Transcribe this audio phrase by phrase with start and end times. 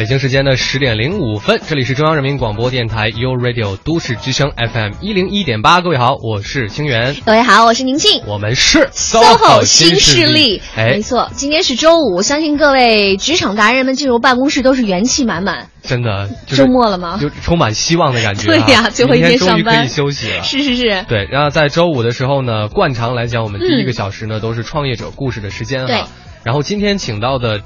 [0.00, 5.82] 北京时间的十点零五分，这里是中央人民广播电台 u Radio 都市之声 FM 一零一点八。
[5.82, 8.22] 各位好，我是清源，各位好，我是宁静。
[8.26, 15.68] 我们是 SOHO 新势力，哎没，错，今天是周五，相信各位职场达人们进入办公室都是元气满满。
[15.82, 18.64] 真的就是周末了吗就充满希望的感觉、啊。
[18.64, 20.42] 对呀最后一天终于上班可以休息了。
[20.42, 25.86] 是是是，对，然后在周五的时候呢，惯常来讲，我们第一个小时呢、都是创业者故事的时间哈。
[25.88, 26.04] 对
[26.42, 27.60] 然后今天请到的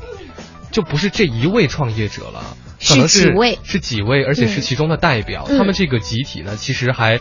[0.75, 5.47] 就不是这一位创业者了，可能是是几位是几位，而且是嗯其中的代表。
[5.49, 7.21] 嗯他们这个集体呢，其实还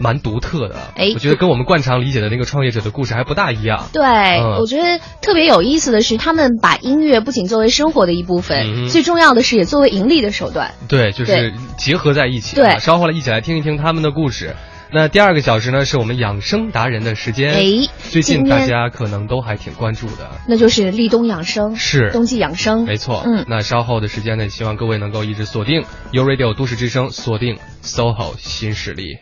[0.00, 0.74] 蛮独特的。
[0.96, 3.88] 哎我觉得跟我们惯常理解的那个创业者的故事还不大一样。
[3.92, 10.74] 对，嗯我觉得特别有意思的是，他们把音乐不仅作为生活的一部分，嗯最重要的是也作为盈利的手段。
[10.88, 12.56] 对，就是结合在一起。
[12.56, 14.56] 对啊，稍后来一起来听一听他们的故事。
[14.90, 17.52] 那第二个小时呢，是我们养生达人的时间。
[17.52, 17.62] 哎
[18.10, 20.30] 最近大家可能都还挺关注的。
[20.48, 29.18] 那就是立冬养生，是冬季养生，没错，嗯那稍后的时间呢，也希望各位能够一直锁定 u Radio 都市之声，锁定 SOHO 新势力。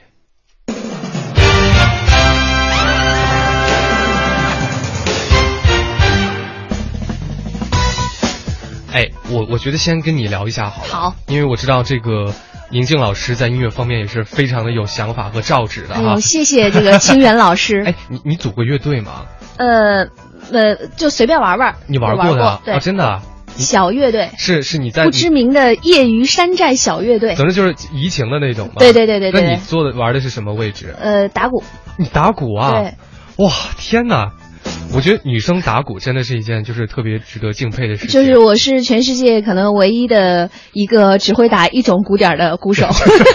[8.92, 12.32] 哎，我我觉得先跟你聊一下好了，好，因为我知道这个
[12.70, 16.20] 宁静老师在音乐方面也是非常的有想法和造诣的哈哎，。
[16.20, 17.82] 谢谢这个清源老师。
[17.86, 19.26] 哎，你你组过乐队吗？
[19.56, 20.08] 呃
[20.52, 21.76] 呃，就随便玩玩。
[21.86, 22.60] 你玩过的啊？
[22.64, 23.22] 对，哦真的啊？
[23.56, 27.34] 小乐队，是是你在不知名的业余山寨小乐队。
[27.36, 28.74] 总之就是移情的那种嘛。
[28.78, 30.94] 对对对对对那你做的玩的是什么位置？
[31.00, 31.62] 呃，打鼓。
[31.96, 32.72] 你打鼓啊？
[32.72, 32.94] 对。
[33.36, 34.32] 哇，天哪！
[34.94, 38.10] 我觉得女生打鼓真的是一件就是特别值得敬佩的事情。
[38.10, 42.88] 就是我是全世界可能唯一的一个只会打一种鼓点儿的鼓手，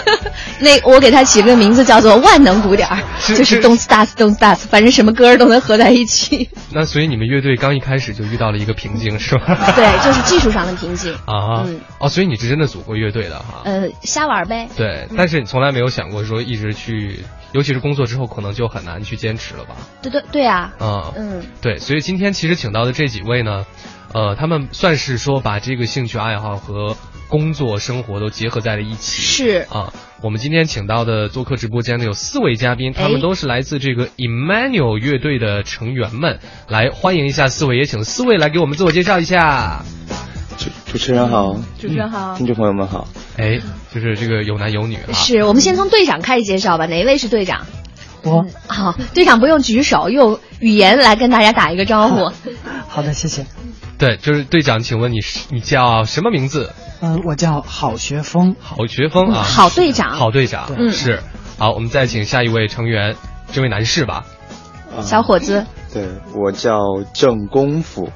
[0.60, 6.48] 那我给他起了个名字叫做万能鼓点儿，是就是是 Don't Start Don't Start，反正什么歌都能合在一起。
[6.72, 9.72] 那所以你们乐队刚一开始就遇到了一个瓶颈，是吧？
[9.76, 11.12] 对，就是技术上的瓶颈。
[11.26, 13.62] 啊，嗯哦，所以你是真的组过乐队的哈？
[13.64, 14.68] 呃，瞎玩呗。
[14.76, 17.20] 对，但是你从来没有想过说一直去，
[17.52, 19.76] 尤其是工作之后，可能就很难去坚持了吧？
[20.02, 20.72] 对对对啊。
[20.80, 23.66] 嗯，嗯，对，所以今天其实请到的这几位呢，
[24.12, 26.96] 呃，他们算是说把这个兴趣爱好和
[27.28, 29.22] 工作生活都结合在了一起。
[29.22, 29.66] 是。
[29.70, 29.92] 啊，
[30.22, 39.82] 我们今天请到的做客直播间的有四位嘉宾，他们哎都是来自这个 Emmanuel 乐队的成员们，来欢迎一下四位，也请四位来给我们自我介绍一下。
[40.92, 42.36] 主主持人好，主持人好。
[42.36, 43.08] 听众朋友们好。
[43.38, 43.60] 哎，
[43.94, 45.12] 就是这个有男有女啊。
[45.14, 47.64] 是我们先从队长开始介绍吧，哪一位是队长？
[48.24, 52.30] 我好，队长不用举手，用语言来跟大家打一个招呼。
[52.88, 53.46] 好的，谢谢。
[53.96, 56.74] 对，就是队长，请问你是你叫什么名字？
[57.00, 58.54] 嗯、我叫郝学峰。
[58.60, 60.10] 郝学峰啊，郝队长。
[60.10, 61.22] 郝队长，嗯是。
[61.58, 63.16] 好，我们再请下一位成员，
[63.50, 64.26] 这位男士吧。
[64.94, 65.64] 啊小伙子，
[65.94, 66.76] 对我叫
[67.14, 68.10] 郑功夫，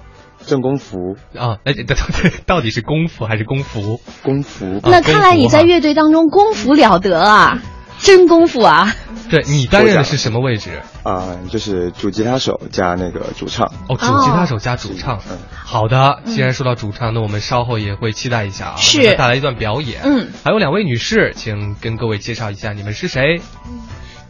[0.46, 4.00] 郑功夫，啊，哎，到底，到底是功夫还是功夫？
[4.22, 4.76] 功夫。
[4.76, 7.60] 啊那看来你在乐队当中功夫了得啊，
[7.98, 8.94] 真功夫啊！
[9.28, 10.80] 对你担任的是什么位置？
[11.02, 13.66] 啊、就是主吉他手加那个主唱。
[13.88, 15.20] 哦，主吉他手加主唱。
[15.28, 20.00] 嗯，好的，既然说到主唱，那我们稍后也会期待一下啊，是带来一段表演。
[20.04, 23.40] 嗯，还有两位女士，请跟各位介绍一下你们是谁？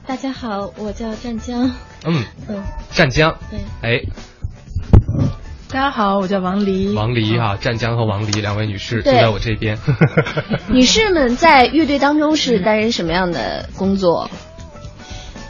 [0.06, 1.70] 大家好，我叫湛江。
[2.04, 2.62] 嗯，嗯，
[2.92, 3.36] 湛江。
[3.50, 3.60] 对。
[3.82, 4.02] 哎，
[5.76, 6.94] 大家好，我叫王黎。
[6.94, 9.76] 王黎哈，湛江和王黎两位女士坐在我这边。
[10.72, 14.30] 女士们在乐队当中是担任什么样的工作？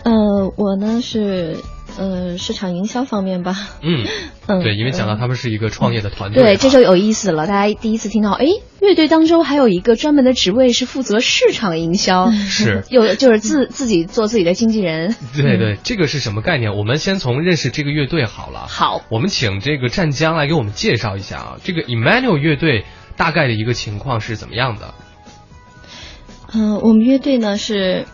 [0.03, 1.59] 呃，我呢是
[1.99, 3.57] 呃市场营销方面吧。
[3.83, 4.07] 嗯，
[4.47, 6.47] 嗯，对，因为讲到他们是一个创业的团队啊。
[6.47, 7.47] 对，这就有意思了。
[7.47, 8.47] 大家第一次听到，哎，
[8.81, 15.15] 乐队当中还有一个专门的职位是负责市场营销，是 有就是自自己做自己的经纪人。
[15.35, 16.77] 对对，这个是什么概念？
[16.77, 18.67] 我们先从认识这个乐队好了。
[18.69, 22.85] 好，我们请这个湛江来给我们介绍一下啊，这个 Emmanuel 乐队
[23.17, 24.95] 大概的一个情况是怎么样的？
[26.53, 28.07] 嗯、我们乐队呢是。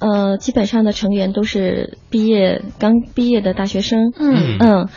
[0.00, 4.12] 呃，基本上的成员都是毕业刚毕业的大学生。
[4.18, 4.88] 嗯嗯，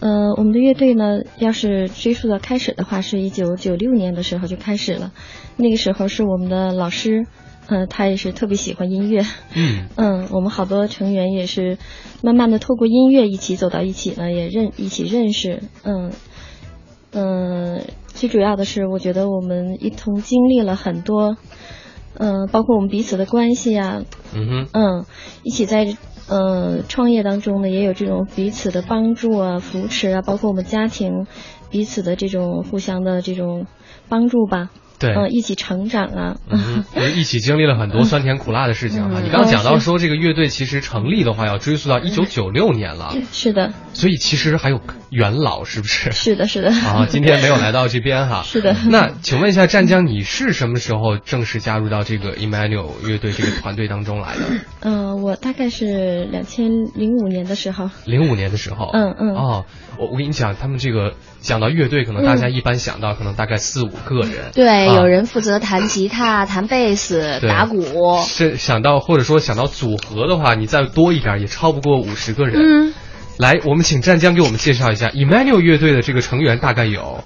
[0.00, 5.12] 呃，我们的乐队呢，要是追溯到开始的话，是一九九六年的时候就开始了。
[5.56, 7.26] 那个时候是我们的老师，
[7.68, 9.24] 呃，他也是特别喜欢音乐。
[9.54, 11.78] 嗯嗯，我们好多成员也是
[12.22, 15.62] 慢慢的透过音乐一起走到一起呢，也认一起认识。
[15.84, 16.12] 嗯
[17.12, 21.36] 嗯，最主要的是，我觉得我们一同经历了很多，
[22.20, 24.02] 嗯、包括我们彼此的关系啊，
[24.34, 25.04] 嗯哼，嗯，
[25.42, 25.96] 一起在
[26.28, 31.26] 呃创业当中呢，也有这种彼此的帮助啊、扶持啊，包括我们家庭
[31.70, 33.66] 彼此的这种互相的这种
[34.10, 34.68] 帮助吧。
[34.98, 39.22] 对，嗯，一起成长啊，嗯，就是一起经历了很多酸甜苦辣的事情哈。
[39.22, 46.12] 你刚刚讲到说这个乐队其实成立的话要追溯到一九九六年了，是的，所以其实还有元老是不是？
[46.12, 46.70] 是的，是的。
[46.70, 48.42] 啊，今天没有来到这边哈。
[48.46, 48.74] 是的。
[48.88, 54.42] 那请问一下湛江，你是什么时候正式加入到这个 Emmanuel 乐队这个团队当中来的？
[54.80, 57.90] 嗯， 我大概是两千零五年的时候。
[58.04, 58.90] 零五年的时候。
[58.92, 59.34] 嗯嗯。
[59.34, 59.64] 哦，
[59.98, 64.52] 我我跟你讲，他们这个讲到乐队，可能大家一般想到可能大概四五个人。
[64.54, 67.80] 对，有人负责弹吉他、弹贝斯、打鼓。
[68.24, 72.62] 是想到或者说想到组合的话，你再多一点也超不过五十个人。
[72.62, 72.94] 嗯。
[73.38, 77.24] 来，我们请湛江给我们介绍一下 Emmanuel 乐队的这个成员大概有。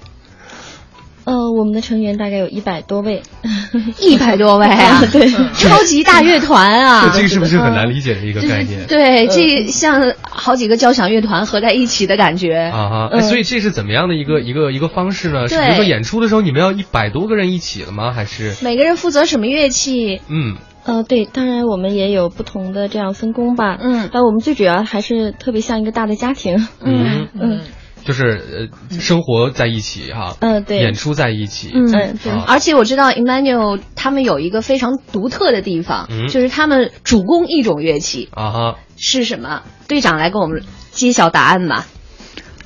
[1.25, 3.23] 呃，我们的成员大概有一百多位，
[3.99, 8.87] 一百多位啊， 对， 超级大乐团啊，这个是不是很难理解的一个概念？
[8.87, 13.21] 对，这像好几个交响乐团合在一起的感觉啊哈。
[13.21, 15.49] 所以这是怎么样的一个一个一个方式呢？
[15.49, 18.13] 是比如说演出的时候你们要一百多个人一起了吗？
[18.13, 20.21] 还是每个人负责什么乐器？
[20.29, 23.79] 嗯，呃，对，当然我们也有不同的这样分工吧。
[23.81, 26.69] 嗯，但我们最主要还是特别像一个大的家庭。
[26.81, 27.61] 嗯嗯。
[28.05, 32.33] 就是呃，生活在一起哈，嗯，对，演出在一起，嗯，对。
[32.47, 39.63] 而且我知道 Emmanuel 他们有一个非常独特的地方，就是他们主攻一种乐器啊哈，是什么？
[39.89, 41.87] 队长来给我们揭晓答案吧。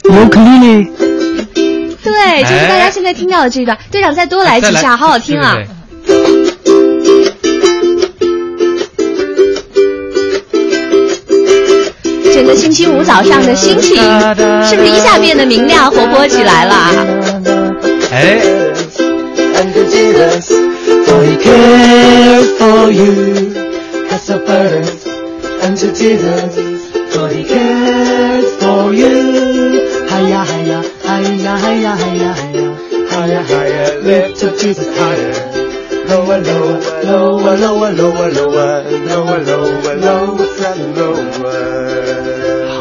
[0.02, 0.84] 尤克里里，
[1.54, 3.78] 对，就是大家现在听到的这段。
[3.92, 5.56] 队长再多来几下，好好听啊。
[12.38, 13.96] 整个星期五早上的心情
[14.62, 16.94] 是不是一下变得明亮活泼起来了？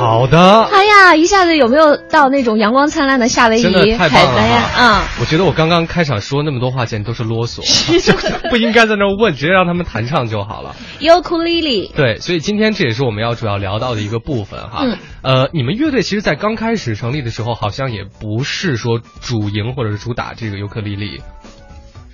[0.07, 0.63] 好的。
[0.71, 3.61] 哎呀，一下子有没有到那种阳光灿烂的夏威夷？
[3.61, 4.63] 真的太棒了呀！
[4.79, 7.59] 嗯，我觉得我刚刚开场说那么多话，简直都是啰嗦，
[8.49, 10.77] 不应该在那问，直接让他们弹唱就好了。
[10.99, 11.91] 尤克里里。
[11.93, 14.79] 对，所以今天这也是我们要主要聊到的一个部分哈。
[14.83, 14.97] 嗯。
[15.23, 21.21] 呃，你们乐队其实，在刚开始成立的时候，好像也不是说主营或者是主打这个尤克里里。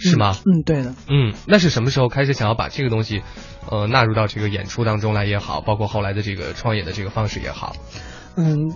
[0.10, 0.36] 是吗？
[0.46, 0.94] 嗯，对的。
[1.10, 3.22] 嗯，那是什么时候开始想要把这个东西，
[3.70, 7.76] 呃，纳入到这个演出当中来也好，包括后来的这个创业的这个方式也好？
[8.36, 8.74] 嗯，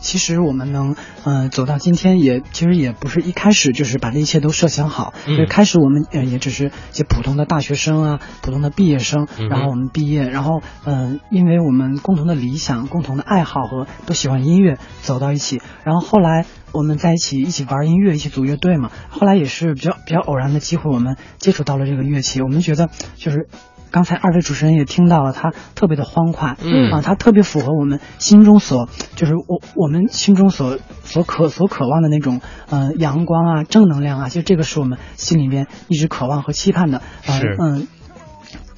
[0.00, 0.94] 其实我们能，
[1.24, 5.12] 嗯，走到今天也，其实也不是一开始就是把这一切都设想好。
[5.26, 5.46] 嗯。
[5.48, 15.60] 开始我们呃也只是一些普通的大学生啊，普通的毕业生，然后我们毕业，然后嗯，因为我们共同的理想、共同的爱好和都喜欢音乐，走到一起。
[15.84, 18.90] 然后后来我们在一起一起玩音乐，一起组乐队嘛。
[19.10, 22.40] 后来也是比较比较偶然的机会，我们接触到了这个乐器。
[22.40, 23.48] 我们觉得就是。
[23.92, 32.40] 刚才二位主持人也听到了，他特别的欢快，嗯啊，他特别符合我们心中所，就是我我们心中所所渴所渴望的那种，
[32.70, 37.86] 呃，阳光啊，正能量啊，其实这个是我们心里边一直渴望和期盼的，是，嗯。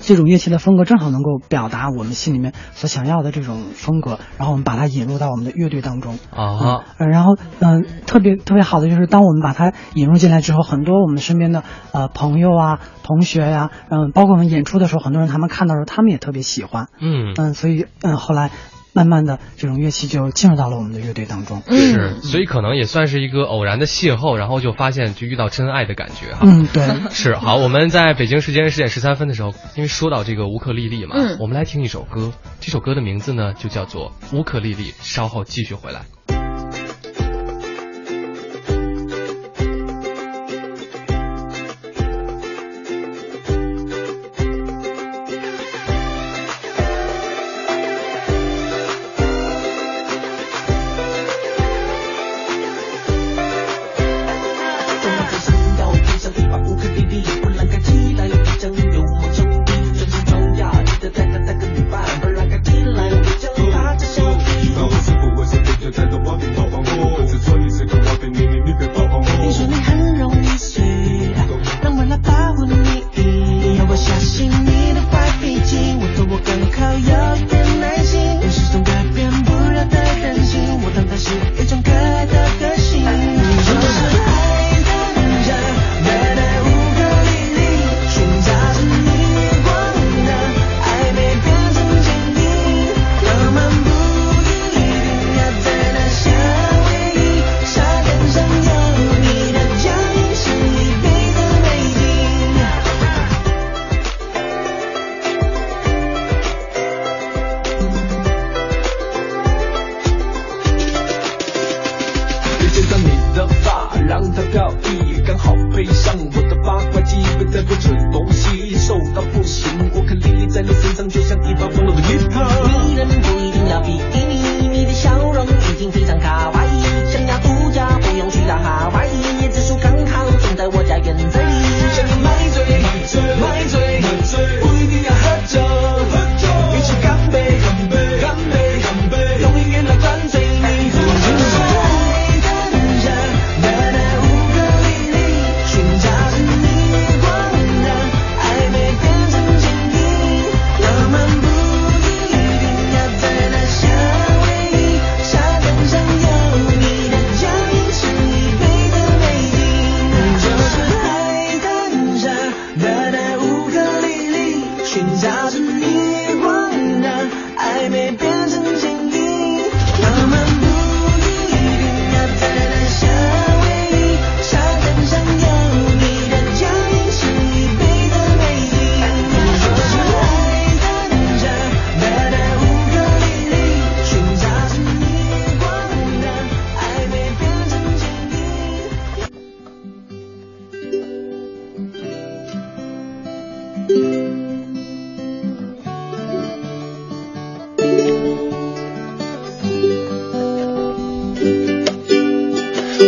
[0.06, 6.84] 这种乐器的风格正好能够表达我们心里面所想要的这种风格，然后我们把它引入到我们的乐队当中啊。
[6.98, 11.62] 然后，嗯，特别特别好的就是，当我们把它引入进来之后，很多我们身边的
[11.92, 16.88] 呃朋友啊、同学呀，嗯，包括我们演出的时候，很多人他们看到时候，他们也特别喜欢。
[17.00, 18.50] 嗯嗯，所以嗯，后来。
[18.94, 21.62] 慢慢的，这种乐器就进入到了我们的乐队当中。
[21.68, 26.42] 是，所以可能也算是一个偶然的邂逅，然后就发现就遇到真爱的感觉哈。
[26.44, 27.10] 嗯，对。
[27.10, 36.02] 是，好，我们在北京时间十点十三分的时候，因为说到这个乌克丽丽嘛，嗯，我们来听一首歌，这首歌的名字呢就叫做《乌克丽丽》，稍后继续回来。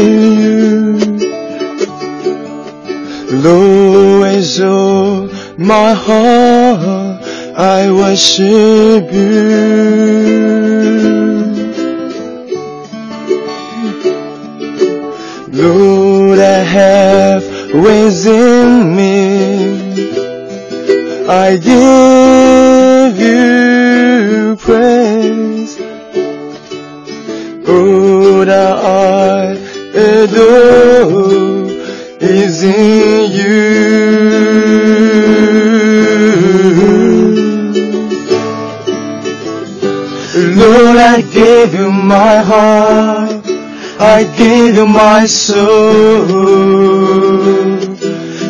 [0.00, 0.54] you.
[3.44, 7.22] Always of oh, my heart,
[7.58, 9.94] I worship you.
[15.52, 19.43] Lord, I have within me.
[21.26, 25.80] I give you praise.
[27.66, 29.56] All I
[29.94, 31.70] adore
[32.20, 33.64] is in you.
[40.60, 43.46] Lord, I give you my heart.
[43.98, 46.84] I give you my soul.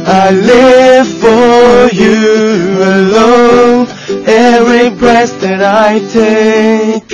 [0.06, 3.86] I live for you alone.
[4.26, 7.10] Every breath that I take,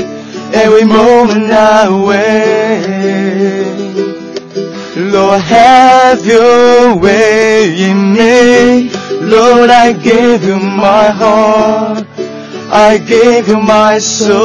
[0.54, 3.30] every moment I wait.
[4.96, 8.90] Lord, have your way in me.
[9.20, 12.06] Lord, I give you my heart.
[12.72, 14.40] I give you my soul.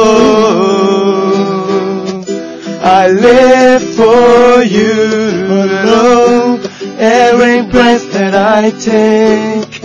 [2.80, 6.65] I live for you alone.
[6.98, 9.82] Every breath that I take,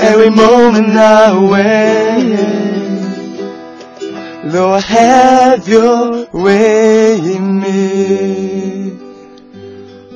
[0.00, 2.38] every moment I wait.
[4.52, 8.92] Lord, have your way in me.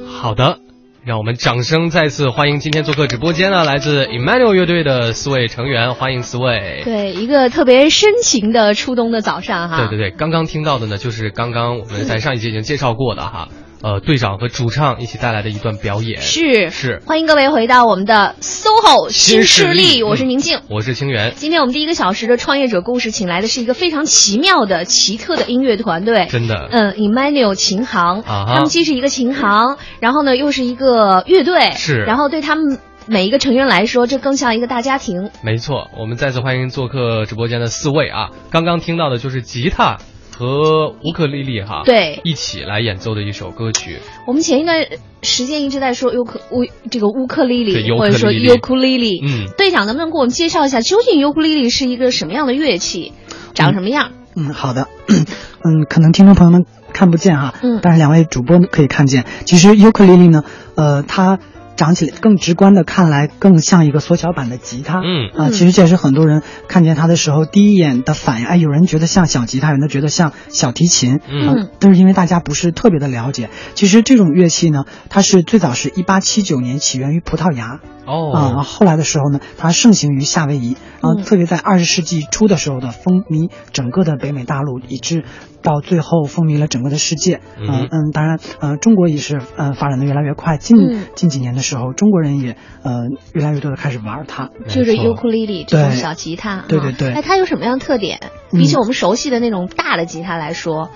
[0.05, 0.59] 好的，
[1.05, 6.83] 让我们掌声再次欢迎今天做客直播间的来自 Emmanuel 乐队的四位成员，欢迎四位。
[6.85, 9.77] 对，一个特别深情的初冬的早上哈。
[9.79, 13.49] 对对对，刚刚听到的呢，就是刚刚我们在上一节已经介绍过的哈，
[13.83, 16.21] 呃，队长和主唱一起带来的一段表演。
[16.21, 20.61] 是是，欢迎各位回到我们的 SOHO 新势势力，我是嗯宁静。
[20.71, 26.29] 我是清源，今天我们第一个小时的创业者故事，请来的是一个非常奇妙的、奇特的音乐团队。
[26.31, 35.31] 真的嗯，Emmanuel 琴行，啊他们既是一个琴行，然后呢又是一个乐队，是然后对他们每一个成员来说，这更像一个大家庭。
[35.43, 38.31] 没错，我们再次欢迎做客直播间的四位啊！
[38.49, 39.99] 刚刚听到的就是吉他
[40.37, 43.99] 和乌克丽丽哈，对一起来演奏的一首歌曲。
[44.27, 44.87] 我们前一段
[45.23, 49.21] 时间一直在说尤克乌这个乌克丽丽，或者说克里里尤克丽丽。
[49.25, 53.13] 嗯队长能不能给我们介绍一下，究竟尤克丽丽是一个什么样的乐器，
[53.55, 54.13] 长什么样？
[54.35, 54.89] 嗯，好的，
[55.63, 59.25] 嗯，可能听众朋友们看不见哈，嗯但是两位主播可以看见。
[59.45, 60.43] 其实尤克里里呢，
[60.75, 61.39] 呃，它
[61.77, 65.29] 长起来更直观的看来更像一个缩小版的吉他，嗯。
[65.31, 65.53] 啊、嗯。
[65.53, 68.47] 其实这也是很多人看见它的时候第一眼的反应。
[68.47, 71.49] 哎，有人觉得像小吉他，有人觉得像小提琴，嗯。
[71.49, 73.51] 呃都是因为大家不是特别的了解。
[73.75, 81.25] 其实这种乐器呢，它是最早是一八七九年起源于葡萄牙，哦，啊、后来的时候呢，它盛行于夏威夷，然后嗯。
[81.25, 85.25] 特别在二十世纪初的时候呢风靡整个的北美大陆，以致
[85.63, 87.41] 到最后风靡了整个的世界。
[87.59, 87.67] 嗯。
[87.69, 90.57] 嗯嗯，当然，呃，中国也是呃发展的越来越快。
[90.59, 91.07] 近、嗯。
[91.17, 94.51] 近几年的时候，中国人也呃越来越多的开始玩它。
[94.69, 96.57] 就是尤克里里这种小吉他。
[96.59, 98.19] 哈对对对哎，它有什么样的特点？
[98.53, 100.91] 嗯比起我们熟悉的那种大的吉他来说，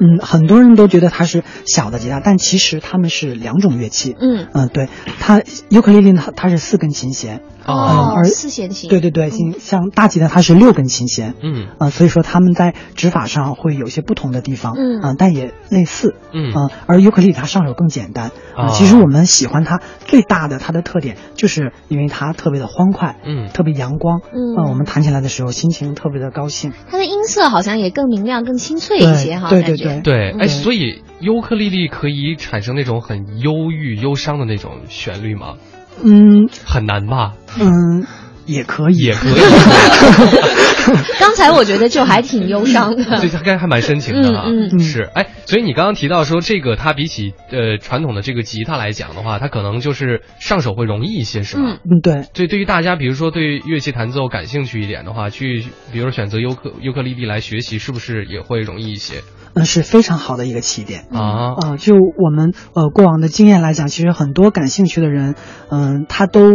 [0.00, 4.16] 嗯，很多人都觉得它是小的吉他，但其实它们是两种乐器。
[4.20, 4.88] 嗯，嗯，对，
[5.20, 7.40] 它尤克里里呢，它是四根琴弦。
[7.64, 8.90] 哦，而四弦琴。
[8.90, 11.34] 对对对，像像大吉他它是六根琴弦。
[11.40, 11.68] 嗯。
[11.78, 15.00] 啊、所以说他们在指法上会有些不同的地方，嗯。
[15.00, 16.52] 啊但也类似，嗯。
[16.52, 23.48] 啊而尤克里里它上手更简单，啊、哦其实我们喜欢它最大的它的特点，就是因为它特别的欢快，嗯。
[23.54, 24.56] 特别阳光，嗯。
[24.56, 35.54] 啊我们弹起来的时候心情特别的高兴，它的音色好像也更明亮、更清脆一些哈，对对对对，哎，嗯所以尤克里里可以产生那种很忧郁、忧伤的那种旋律吗？
[36.02, 37.34] 嗯很难吧？
[37.60, 38.06] 嗯，
[38.46, 39.32] 也可以，也可以，
[41.20, 43.04] 刚才我觉得就还挺忧伤的。
[43.20, 44.44] 对，它该还蛮深情的啊。
[44.46, 51.78] 嗯嗯是，哎，所以你刚刚提到说这个，它比起呃传统的这个吉他来讲的话，它可能就是上手会容易一些，是吗？
[51.84, 59.20] 嗯对对，所以对于大家，比如说对乐器弹奏感兴趣一点的话，去比如说选择尤克尤克里里来学习，是不是也会容易一些？
[59.54, 61.06] 嗯，是非常好的一个起点。
[61.12, 65.34] 啊啊、就我们呃过往的经验来讲，其实很多感兴趣的人，
[65.70, 66.52] 嗯、他都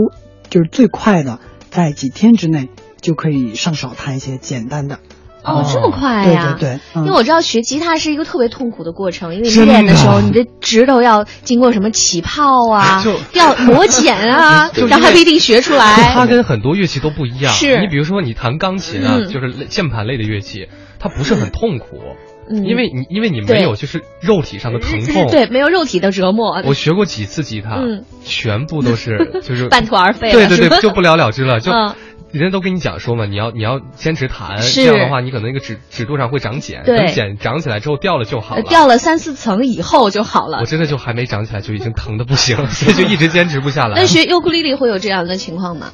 [0.50, 1.40] 就是最快的
[1.70, 2.70] 在几天之内
[3.02, 5.00] 就可以上手弹一些简单的。
[5.44, 16.28] 哦，这么快对呀、对对，嗯、因为我知道学吉他是一个特别痛苦的过程，因为你练的时候，你的指头要经过什么起泡啊就，要磨茧啊， 然后还不一定学出来它来。
[16.28, 17.54] 跟很多乐器都不一样。
[17.54, 20.68] 是你比如说你弹钢琴啊，嗯就是键盘类的乐器，
[21.00, 25.28] 它不是很痛苦，嗯因为你因为你没有就是肉体上的疼痛。
[25.30, 31.60] 对，没有肉体的折磨，我学过几次吉他，嗯全部都是 就是半途而废对对对，就不了了之了。
[31.60, 31.96] 就嗯
[32.30, 38.68] 人家都跟你讲说嘛，你要你要坚持弹，这样的话你可能那个指指肚上会长茧，对等茧长起来之后掉了就好呃了。
[38.68, 40.66] 掉了三四层以后就好了我。
[40.66, 44.06] 真的就还没长起来就已经疼的不行，所以就一直坚持不下来 那。
[44.06, 45.88] 学尤克里里会有这样的情况吗？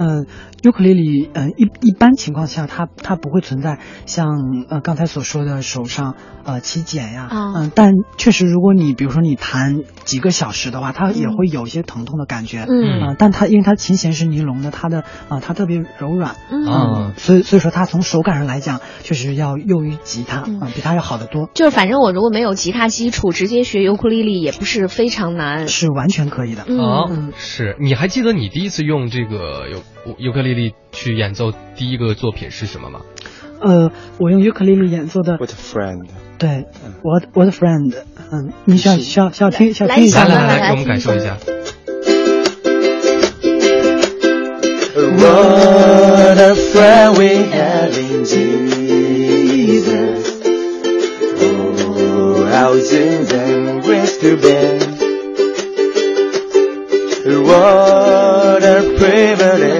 [0.00, 0.26] 嗯，
[0.62, 4.28] 尤克里里，嗯，一一般情况下，它它不会存在像
[4.70, 6.14] 呃刚才所说的手上
[6.44, 25.68] 呃起茧呀，啊嗯，但确实，如果你比如说你弹几个小时的话，它也会有一些疼痛的感觉，嗯呃但它因为它琴弦是尼龙的，它的啊、它特别柔软，嗯啊所以所以说它从手感上来讲，确实要优于吉他啊、嗯比它要好得多，就是反正我如果没有吉他基础，直接学尤克里里也不是非常难。
[25.68, 26.64] 是完全可以的。
[26.66, 27.04] 嗯啊，
[27.36, 29.82] 是你还记得你第一次用这个尤
[30.18, 33.00] 尤克里里去演奏第一个作品是什么吗？
[33.60, 36.06] 呃，我用尤克里里演奏的，With a friend，
[36.38, 36.64] 对，
[37.02, 37.94] 我我的 friend，
[38.32, 40.24] 嗯，你需要需要需要听想听一下？
[40.24, 41.36] 来来来，来给我们感受一下。
[44.96, 49.30] What a friend we have in Jesus.
[51.42, 54.78] Oh, how sins and grace to bear.
[57.42, 59.79] What a privilege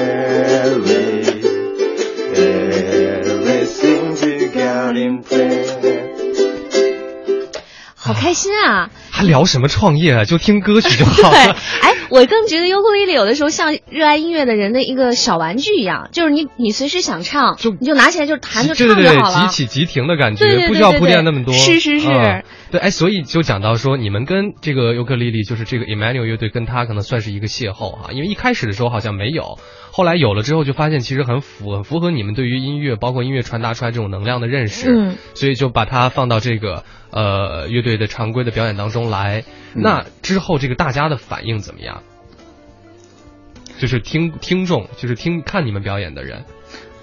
[8.63, 8.89] 啊！
[9.09, 10.23] 还聊什么创业啊？
[10.25, 11.55] 就听歌曲就好 对，了。
[11.81, 19.47] 哎，我更觉得尤克里里有的时候像热爱音乐的人的一个小玩具一样，就是你你随时想唱，就你就拿起来就弹就唱就好了。
[19.47, 21.53] 急起急停的感觉，对对对不需要铺垫那么多。
[21.53, 29.59] 是是是嗯对，哎，所以就讲到说，你们跟这个尤克里里，就是这个 Emmanuel 乐队，跟他可能算是一个邂逅哈，因为一开始的时候好像没有，
[29.91, 39.43] 后来有了之后，就发现其实很符很符合你们对于音乐，包括音乐传达出来这种能量的认识，嗯，所以就把它放到这个呃乐队的常规的表演当中来。
[39.75, 42.03] 那之后这个大家的反应怎么样？
[43.79, 46.45] 就是听听众，就是听看你们表演的人，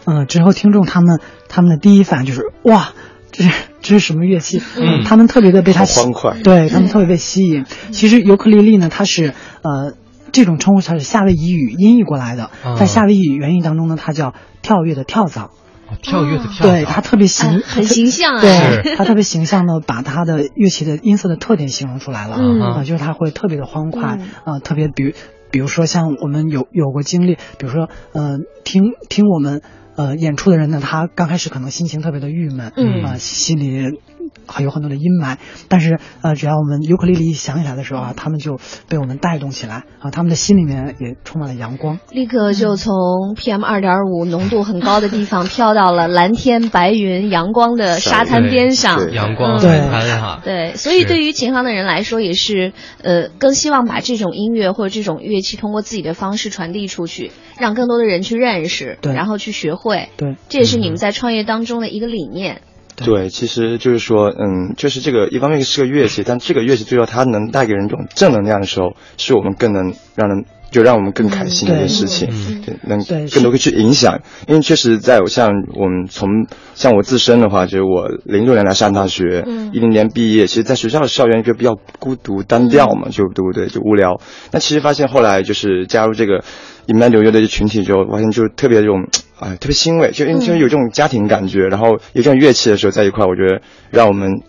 [0.07, 2.93] 嗯，之后听众他们他们的第一反应就是哇，
[3.39, 4.61] 这是这是什么乐器？
[4.77, 5.05] 嗯。
[5.05, 6.37] 他们特别的被它吸欢快。
[6.43, 7.65] 对他们特别被吸引。
[7.93, 9.95] 其实尤克里里呢，它是呃
[10.33, 12.75] 这种称呼它是夏威夷语音译过来的，啊。
[12.75, 15.53] 在夏威夷语原意当中呢，它叫跳跃的跳蚤，
[15.89, 18.41] 哦跳跃的跳蚤，对它特别形哎很形象啊。
[18.41, 22.61] 对，它特别形象的把它的乐器的音色的特点形容出来了，嗯。
[22.61, 25.15] 啊，就是它会特别的欢快嗯，啊，特别比
[25.51, 29.63] 比如说像我们有有过经历，比如说呃听听我们
[29.99, 33.03] 呃演出的人呢，他刚开始可能心情特别的郁闷，嗯。
[33.05, 33.99] 啊，心里
[34.47, 35.37] 还有很多的阴霾，
[35.69, 41.99] 但是呃只要我们尤克里里一响起来的时候啊，他们就被我们带动起来啊，他们的心里面也充满了阳光。
[42.11, 42.95] 立刻就从
[43.37, 49.13] PM 二点五浓度很高的地方飘到了蓝天白云、阳光的沙滩边上。
[49.13, 60.09] 阳光对海滩哈，对，所以对于琴行的人来说，也是呃更希望把这种音乐或者这种乐器通过自己的方式传递出去，让更多的人去认识，对然后去学会。
[60.17, 62.63] 对，这也是你们在创业当中的一个理念。
[63.05, 74.21] 对，其实就是说，嗯，就是这个一方面是个乐器，但这个乐器最后它能带给人一种正能量的时候，是我们更能让人就让我们更开心的一件事情，嗯对，能对更多会去影响。
[74.47, 76.29] 因为确实在我像我们从
[76.75, 83.69] 像我自身的话，就是我零六年来上大学，嗯一零年毕业，其实在学校的校园就比较孤独单调嘛，就对不对？
[83.69, 84.21] 就无聊。
[84.53, 86.45] 那其实发现后来就是加入这个
[86.89, 89.07] Emmanuel 乐队的群体之后，发现就特别这种，
[89.39, 94.41] 哎，特别欣慰，就因为就有这种家庭感觉，然后有这种乐器的时候在一块，我觉得让我们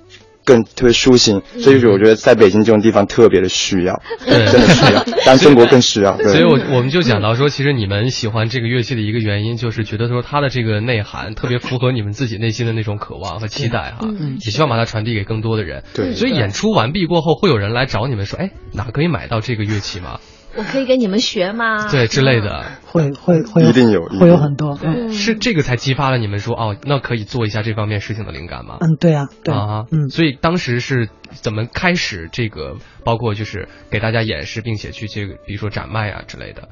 [0.46, 4.46] 更特别舒心，所以说我觉得在北京这种地方特别的需要，对。
[4.52, 6.18] 真的需要，但 中国更需要。
[6.18, 14.38] 对所以我我们就讲到说，其实你们喜欢这个乐器的一个原因，就是觉得说它的这个内涵特别符合你们自己内心的那种渴望和期待哈，嗯。
[14.44, 15.84] 也希望把它传递给更多的人。
[15.94, 16.16] 对。
[16.16, 20.20] 所以演出完毕过后，会有人来找你们说，哎，哪可以买到这个乐器吗？
[20.56, 21.90] 我可以跟你们学吗？
[21.92, 22.66] 对之类的。
[22.86, 28.78] 会会会一定有会有有很多，嗯是这个才激发了你们说哦，那可以做一下这方面事情的灵感吗？
[28.80, 36.70] 嗯，对啊，对啊，嗯，所以当时是怎么开始这个，包括就是给大家演示，并且去这个，比如说展卖啊之类的。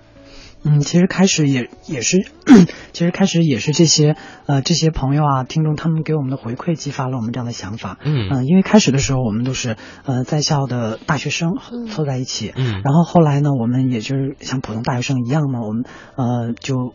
[0.63, 2.17] 嗯，其实开始也也是，
[2.93, 4.15] 其实开始也是这些
[4.47, 7.97] 呃这些朋友啊听众他们给我们的回馈激发了我们这样的想法。
[8.03, 11.51] 嗯呃因为开始的时候我们都是呃在校的大学生
[11.89, 15.83] 凑在一起，嗯然后后来呢，我们也就是像普通大学生一样嘛，我们
[16.15, 16.93] 呃就。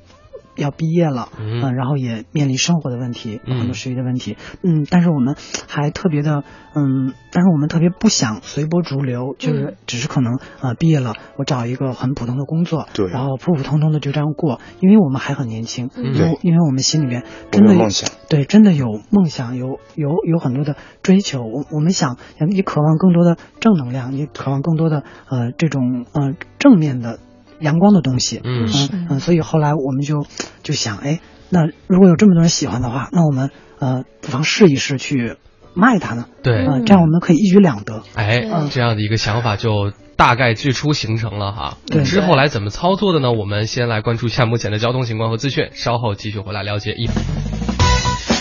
[0.56, 1.62] 要毕业了，嗯。
[1.62, 3.58] 呃然后也面临生活的问题，嗯。
[3.58, 5.36] 很多学习的问题，嗯，但是我们
[5.68, 13.06] 还特别的，嗯，但是我们特别不想随波逐流，就是只是可能呃毕业了，我找一个很普通的工作，对。
[13.08, 16.14] 然后普普通通的就这样过，因为我们还很年轻，嗯。
[16.14, 27.18] 因为因为我们心里面真的有梦想，对，真的有梦想，有有有很多的追求，我我们想你渴望更多的正能量，你渴望更多的呃这种呃正面的
[27.62, 30.26] 阳光的东西，嗯嗯嗯，所以后来我们就
[30.62, 35.36] 就想，哎，那如果有这么多人喜欢的话，那我们呃不妨试一试去
[35.74, 38.02] 卖它呢，对，呃，这样我们可以一举两得。
[38.14, 41.78] 哎嗯，这样的一个想法就大概最初形成了哈。
[41.86, 43.32] 对之后来怎么操作的呢？
[43.32, 47.08] 我们先来关注一下目前的交通情况和资讯，稍后继续回来了解一。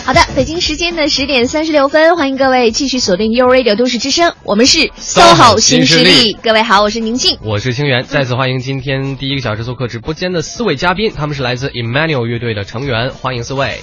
[0.03, 7.37] 好的，北京时间的十点三十六分，欢迎各位继续锁定 u Radio 都市之声，我们是 SOHO 新势力各位好，我是宁静。
[7.43, 13.79] 我是清源，再次欢迎今天第一个小时做客直播间的四位嘉宾，他们是来自 Emmanuel 乐队的成员，欢迎四位。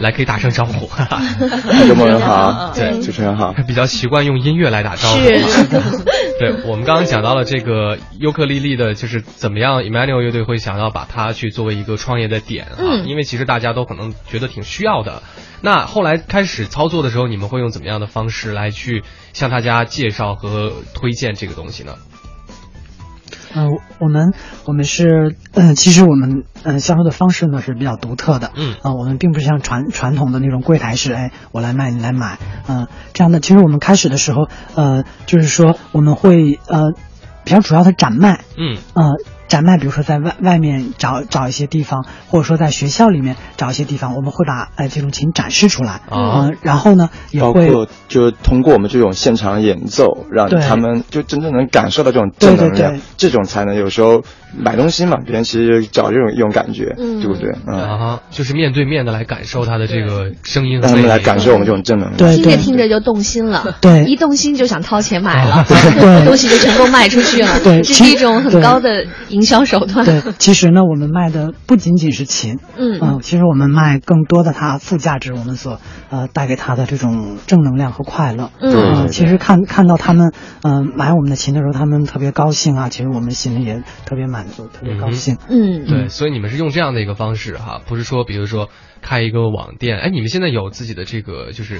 [0.00, 0.88] 来，可以打声招呼。
[1.86, 3.54] 主持人好， 对主持人好。
[3.66, 5.18] 比较习惯用音乐来打招呼。
[5.18, 5.64] 是
[6.40, 15.22] 对，我们刚刚讲到了这个尤克里里的，就是怎么样，Emmanuel 乐队会想要把它去作为一个创业的点啊，嗯因为其实大家都可能觉得挺需要的。
[15.60, 19.02] 那后来开始操作的时候，你们会用怎么样的方式来去
[19.34, 21.96] 向大家介绍和推荐这个东西呢？
[23.54, 23.66] 呃，
[23.98, 24.32] 我们
[24.66, 33.40] 我们是，嗯、其实我们嗯、呃销售的方式呢是比较独特的，嗯啊、我们并不是像传传统的那种柜台式，哎，我来卖你来买，嗯、这样的。
[33.40, 36.92] 其实我们开始的时候，呃，就是说我们会呃
[37.44, 39.14] 比较主要的展卖，嗯呃，
[39.50, 54.22] 展卖，比如说在外外面找找一些地方，或者说在学校里面找一些地方，我们会把呃这种琴展示出来，啊嗯然后呢也包会括就通过我们这种现场演奏，让他们就真正能感受到这种正能量，对对对这种才能有时候
[54.56, 57.50] 买东西嘛，别人其实找这种一种感觉，嗯对不对？
[57.66, 62.16] 嗯，啊，就是面对面的来感受他的这个声音和让他们来感受我们这种正能量。
[62.16, 69.04] 对听着听着就动心了，对一动心就想掏钱买了，对东西就全部卖出去了，对这是一种很高的
[69.40, 70.04] 营销手段。
[70.04, 78.50] 对，其实呢，我们卖的不仅仅是琴，嗯嗯、其实我们卖更多的它附加值，我们所呃带给他的这种正能量和快乐。
[78.60, 85.38] 嗯呃其实看看到他们嗯、呃买我们的琴的时候，他们特别高兴啊，其实我们心里也特别满足，特别高兴。
[85.48, 88.68] 嗯，对，所以你们是用这样的一个方式哈，不是说比如说
[89.00, 91.78] 开一个网店，哎，你们现在有自己的这个就是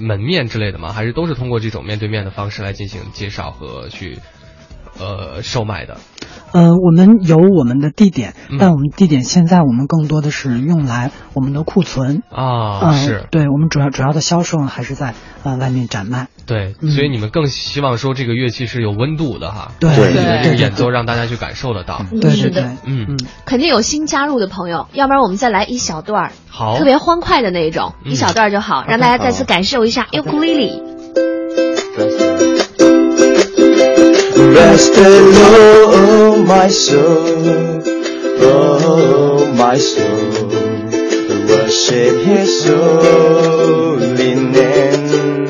[0.00, 0.92] 门面之类的吗？
[0.92, 4.18] 还是都是通过这种面对面的方式来进行介绍和去
[4.98, 5.96] 呃售卖的？
[6.52, 8.58] 呃，我们有我们的地点，嗯。
[8.60, 12.22] 但我们地点现在我们更多的是用来我们的库存。
[12.30, 13.26] 啊，呃是。
[13.32, 16.28] 对我们主要主要的销售呢还是在呃外面展卖。
[16.46, 16.92] 对，嗯。
[16.92, 22.02] 所以你们更希望说这个乐器是有温度的哈，对对演奏让大家去感受得到。
[22.12, 23.06] 对对对，嗯。
[23.08, 28.12] 嗯，肯定有新加入的朋友，要不然我们再来一小段儿，好，特别欢快的那一种，嗯。
[28.12, 30.82] 一小段就好，让大家再次感受一下尤克里里。
[34.54, 37.82] Rest alone, my soul,
[38.38, 40.48] oh my soul,
[41.48, 45.46] worship His holy name.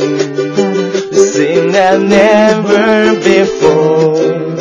[1.13, 4.57] Sing that never before,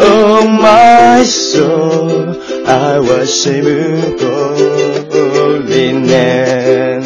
[0.00, 4.56] oh my soul, I worship Your
[5.12, 7.02] holy name.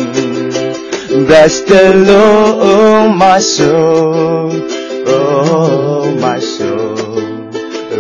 [1.27, 4.53] Bless the Lord, my soul,
[5.07, 6.97] oh my soul,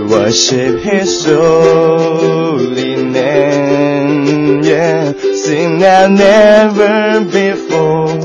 [0.09, 4.62] worship His holy name.
[4.62, 5.12] Yeah,
[5.45, 8.19] sing that never before.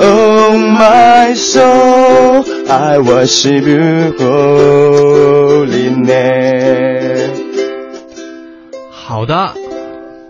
[0.00, 7.48] Oh my soul, I worship Your holy name.
[8.90, 9.54] 好的，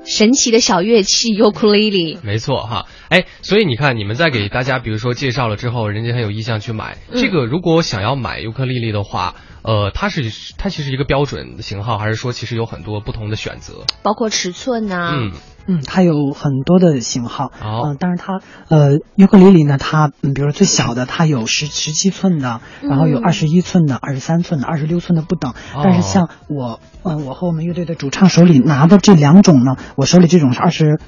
[0.08, 2.18] 神奇的小乐器尤克里里。
[2.22, 6.96] 没错哈，哎，所以你看，你们在给大家比如说介绍了之后，人家很有意向去买。
[7.10, 10.22] 嗯这个如果想要买尤克里里的话，呃，它是
[10.56, 13.84] 它其实一个标准的型号，还是说其实有很多不同的选择？
[14.02, 15.32] 包括尺寸呐、嗯，
[15.68, 17.82] 嗯，它有很多的型号，好。
[17.82, 25.52] 嗯、但是它呃尤克里里呢，它嗯，比如说最小的，它有十十七寸的，然后有嗯二十一寸的、二十三寸的、二十六寸的不等。
[25.74, 25.82] 哦。
[25.84, 30.98] 但是像我，嗯、我和我们乐队的主唱手里拿的这两种呢，我手里这种是二十，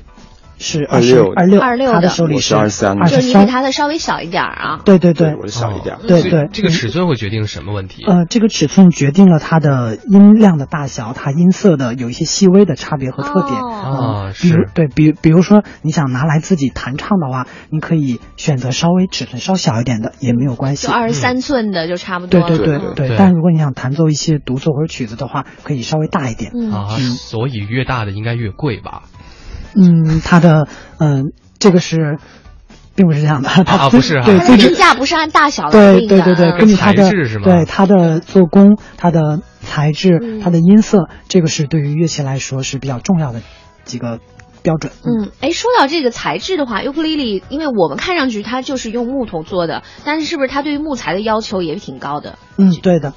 [0.63, 4.81] 是二六二六二六，26他的的我手里是二三就是你比他的稍微小一点啊。
[4.85, 5.97] 对对对，我是小一点。
[6.07, 8.05] 对对这个尺寸会决定什么问题？
[8.05, 13.59] 呃，这个尺寸决定了它的音量的大小，它音色的有一些细微的差别和特点。
[13.59, 20.93] 哦啊，比如是，对比比如说你想拿来自己弹唱的话，你可以选择稍微尺寸稍小一点的也没有关系就。
[20.93, 22.47] 二十三寸的就差不多。
[22.47, 26.53] 对对对但如果你想弹奏一些独奏或者曲子的话，可以稍微大一点。
[26.55, 29.05] 嗯啊，所以越大的应该越贵吧？
[29.75, 32.19] 嗯，它的嗯、这个是，
[32.95, 33.49] 并不是这样的。
[33.49, 36.23] 它啊不是啊对，它最的定价不是按大小来定的。
[36.23, 43.41] 对对对对，嗯根据它的材质是吗对它的做工、它的材质、嗯它的音色，这个是对于乐器来说是比较重要的
[43.85, 44.19] 几个
[44.63, 44.93] 标准。
[45.05, 52.39] 嗯，哎，说到这个材质的话，尤克里里，因为我们看上去它就是用木头做的，但是是不是它对于木材的要求也挺高的？
[52.59, 53.15] 嗯，对的。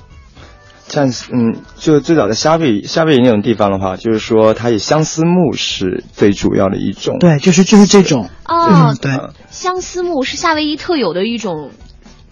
[0.94, 7.18] 像嗯，就最早的夏威夷夏威夷那种地方的话，就是说它以相思木是最主要的一种。
[7.20, 8.30] 对，就是就是这种。
[8.46, 9.12] 哦嗯，对。
[9.50, 11.72] 相思木是夏威夷特有的一种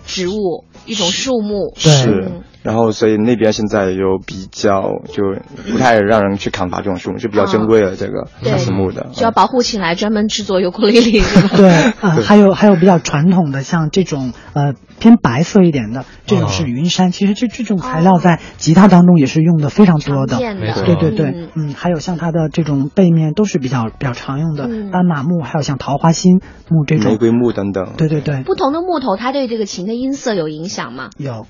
[0.06, 1.74] 植物，一种树木。
[1.76, 5.24] 是嗯，然后所以那边现在有比较就
[5.72, 9.08] 不太让人去砍伐这种树木，就比较珍贵的这个对相思木的。
[9.12, 11.24] 就要保护起来，专门制作尤克里里？
[11.58, 17.12] 对，啊、 还有还有比较传统的，像这种呃偏白色一点的，这种是云杉。
[17.12, 20.38] 其实这这种材料在吉他当中也是用的非常多的。
[20.38, 27.12] 的对对对，嗯嗯还有像它的这种背面都是比较比较常用的，嗯斑马木，还有像桃花心木这种。
[27.12, 27.94] 玫瑰木等等。
[27.98, 31.10] 对对对，不同的木头，它对这个琴的音色有影响吗？
[31.18, 31.48] 有。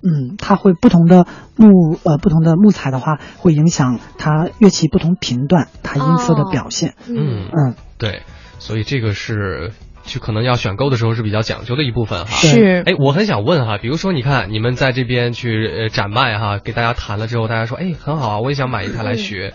[0.00, 6.94] 嗯，它会不同的木呃不同的木材的话，会影响它乐器不同频段它音色的哦表现。
[7.08, 8.22] 嗯嗯，对，
[8.60, 9.72] 所以这个是
[10.08, 12.26] 就可能要选购的时候是比较讲究的一部分哈。
[12.26, 19.54] 是哎，我很想问哈，比如说你看你们在这边去呃展卖哈，给大家谈了之后，大家说哎很好啊，我也想买一台来学，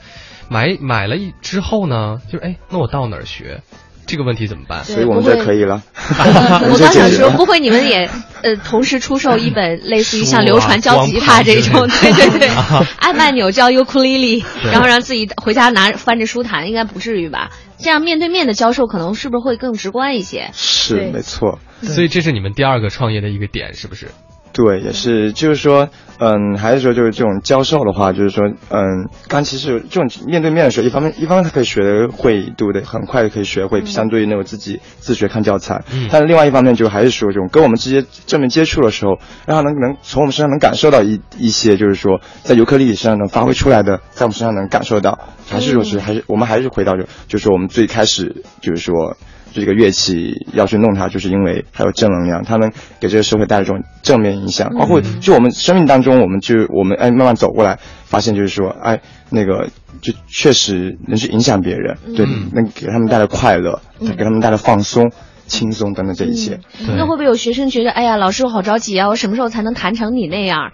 [0.50, 3.62] 买买了一之后呢，就是哎那我到哪儿学？
[4.06, 4.84] 这个问题怎么办？
[4.84, 5.82] 所以我们不会这可以了。
[6.72, 8.10] 我刚想说，不会会你们也
[8.42, 17.50] 呃同时出售一本类似于像流传教吉他这种，对对对啊，按按钮教尤克里里，对 然后让自己回家拿翻着书弹，应该不至于吧？
[17.78, 20.50] 这样面对面的教授，可能是不是会更直观一些？
[20.54, 21.60] 是没错。
[21.82, 24.08] 所以这是你们第二个创业的一个点，是不是？
[24.54, 25.90] 对，也是，就是说，
[26.20, 32.84] 嗯，还是说，就是这种教授的话，就是说，嗯，刚其实这种面对面的时候，一方面，一方面他可以学得会，对不对？
[32.84, 35.84] 很快可以学会，相对于那种自己自学看教材。
[35.92, 45.18] 嗯但是另外一方面，就还是说，这种跟我们直接正面接触的时候，让他能能从我们身上能感受到一一些，就是说，在尤克里里身上能发挥出来的，在我们身上能感受到，
[45.50, 49.18] 还是说是还是我们还是回到就就是我们最开始就是说。
[49.54, 54.76] 这个乐器要去弄它，就是因为还有正能量，它能给这个社会带来一种正面影响。
[54.78, 59.70] 包括就我们生命当中，我们就我们哎慢慢走过来，发现就是说，哎那个
[60.02, 65.12] 就确实能去影响别人，对，能给他们带来快乐，给他们带来放松、
[65.48, 66.60] 轻松等等这一切。
[66.80, 70.72] 对那会不会有学生觉得，哎呀，老师我好着急啊，我什么时候才能弹成你那样？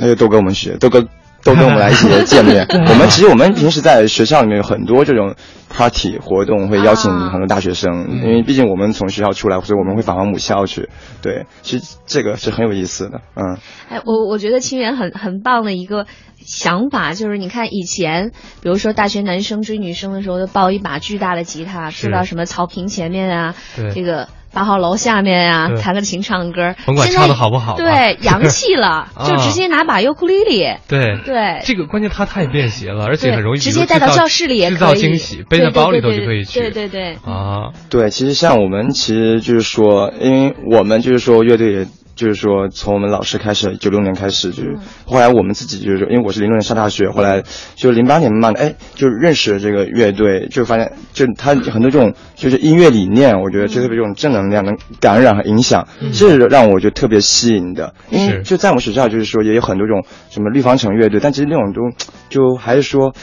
[0.00, 1.08] 那就都跟我们学，都跟
[1.48, 2.66] 都跟我们来一起见面。
[2.88, 5.34] 我们其实我们平时在学校里面有很多这种
[5.68, 10.88] party 活动，会邀请啊很多大学生，因为毕竟我们从学校出来，所以我们会返回母校去。
[11.22, 13.58] 对，其实这个是很有意思的，嗯。
[13.88, 16.06] 哎，我我觉得清源很很棒的一个
[16.44, 18.32] 想法，就是你看以前，
[18.62, 23.54] 比如说大学男生追女生的时候，都抱一把巨大的吉他，是坐到什么草坪前面啊，
[23.94, 27.78] 这个八号楼下面啊，弹个琴唱歌，现在甭管唱的好不好吧。
[27.78, 31.18] 对，洋气了， 就直接拿把尤克里里，对。
[31.24, 31.60] 对。
[31.64, 36.60] 这个关键它太便携了，而且很容易直接带到教室里也可以，制造惊喜，背在包里头就可以去。
[36.60, 41.86] 对对对，啊，对，其实像我们，其实就是说，因为我们就是说乐队，也
[42.18, 47.44] 就是说从我们老师开始，九六年开始，就是后来我们自己就是说，因为我是零六年上大学，后来
[47.76, 57.94] 就零八年慢慢的，哎，就认识了这个乐队，就发现就他很多这种就是音乐理念，我觉得就特别这种正能量能感染和影响，这是让我就特别吸引的。
[58.10, 61.80] 因为就在我们学校，就是说也有很多这种什么绿方城乐队，但其实那种都
[62.28, 63.14] 就还是说。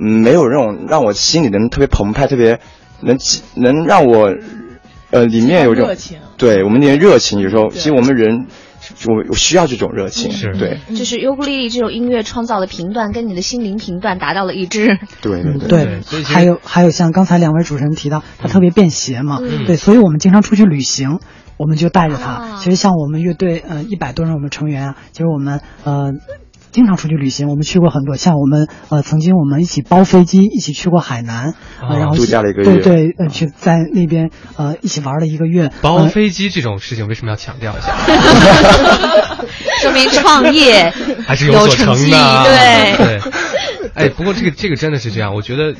[0.00, 2.60] 嗯，没有那种让我心里能特别澎湃，特别
[3.00, 4.30] 能激能让我，
[5.10, 8.46] 呃，里面有一种热情对我们那些热情，有时候其实我们人
[9.06, 14.98] 我我需要这种热情，是对就是尤克里里这种音乐创造的频段跟你的心灵频段达到了一致。
[15.22, 21.20] 对对还有还有像刚才两位主持人提到，它特别便携嘛，嗯对，所以我们经常出去旅行，
[21.56, 22.30] 我们就带着它。
[22.30, 26.12] 啊其实像我们乐队，呃，一百多人，我们成员啊，其实我们呃。
[26.70, 37.94] 经常出去旅行，我们去过很多，像我们呃曾经我们一起包飞机，一起去过海南，啊呃、然后度假了一个月对对，呃去在那边呃一起玩了一个月，包呃飞机这种事情为什么要强调一下？
[39.80, 40.92] 说明创业
[41.26, 42.44] 还是有所成绩，成的啊。
[42.44, 42.96] 对。
[42.96, 43.20] 对。
[43.94, 45.74] 哎，不过这个这个真的是这样，我觉得。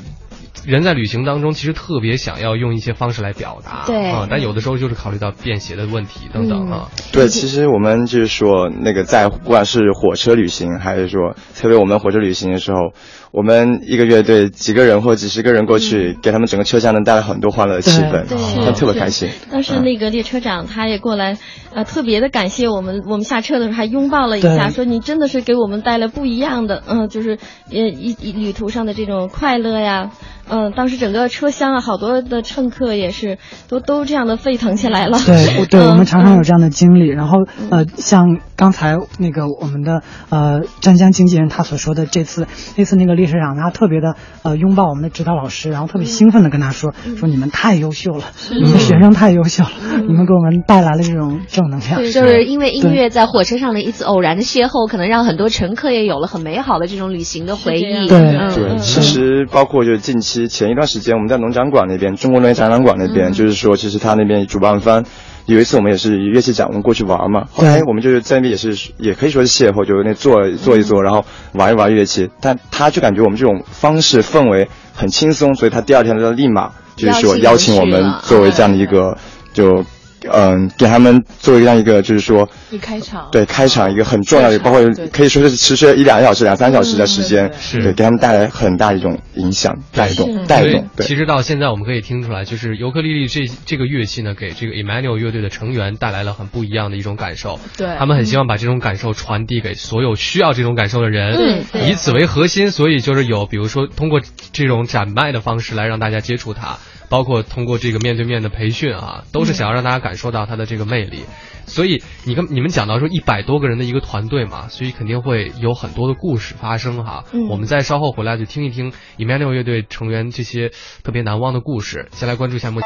[0.69, 6.91] 人在旅行当中，其实特别想要用一些方式来表达，对啊，但有的时候就是考虑到便携的问题等等啊。
[7.11, 12.93] 对，其实我们就是说，那个在不管是火车旅行，还是说，特别我们火车旅行的时候，
[13.33, 19.31] 我们一个乐队几个人或几十个人过去，给他们整个车厢能带来很多欢乐的气氛，对他们特别开心。
[19.51, 21.39] 当时那个列车长他也过来，
[21.73, 23.05] 呃，特别的感谢我们。
[23.07, 27.39] 我们下车的时候还拥抱了一下，说你真的是给我们带来不一样的，嗯、就是
[27.71, 30.11] 呃一一旅途上的这种快乐呀。
[30.51, 35.19] 嗯、当时整个车厢啊，好多的乘客也是都都这样的沸腾起来了。
[35.25, 37.09] 对，我 对嗯我们常常有这样的经历。
[37.09, 37.39] 然后
[37.71, 49.71] 呃，像刚才那个我们的呃湛江经纪人他所说的，这次那次那个列车长他特别的呃拥抱我们的指导老师，然后特别兴奋的跟他说说你们太优秀了，你们学生太优秀了，
[50.07, 52.03] 你们给我们带来了这种正能量。
[52.13, 58.09] 就是因为音乐在火车上的一次偶然的邂逅，可能让很多乘客也有了很美好的这种旅行的回忆。
[58.09, 58.79] 对嗯对，嗯。
[58.79, 65.05] 其实包括就是近期前一段时间，我们在农展馆那边，中国农业展览馆那边，就是说，其实他那边主办方
[65.47, 71.25] 有一次我们也是乐器展，我们过去玩嘛，后来我们就是在那边也是也可以说是邂逅，就是那坐坐一坐，然后
[71.55, 79.17] 玩一玩乐器，但他就感觉我们这种方式氛围很轻松，所以他第二天他立马就是说邀邀请我们作为这样的一个
[79.53, 79.85] 就。
[80.33, 84.81] 嗯，给他们作为这样一个，就是说，一开场，对开场一个很重要的，包括
[85.13, 90.89] 可以说是持续了一两个小时、两三小时的时间，是对，给他们带来很大的一种影响、带动、带所以动。
[90.97, 97.61] 对，其实到现在我们可以听出来，就是尤克里里这这个乐器呢，给这个 Emmanuel 乐队的成员带来了很不一样的一种感受。
[97.77, 104.21] 对他们很希望把这种感受传递给所有需要这种感受的人，嗯以此为核心，所以就是有比如说通过
[104.53, 106.79] 这种展卖的方式来让大家接触它。
[107.09, 111.25] 包括通过这个面对面的培训啊，都是想要让大家感受到他的这个魅力。
[111.67, 117.25] 所以你跟你们讲到说一百多个人的一个团队嘛，所以肯定会有很多的故事发生哈。
[117.33, 120.71] 嗯我们再稍后回来就听一听 Emmanuel 乐队成员这些
[121.03, 122.09] 特别难忘的故事。
[122.13, 122.81] 先来关注一下目。